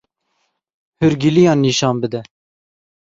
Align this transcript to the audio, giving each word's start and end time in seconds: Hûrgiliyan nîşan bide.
Hûrgiliyan 0.99 1.59
nîşan 1.63 1.95
bide. 2.01 2.21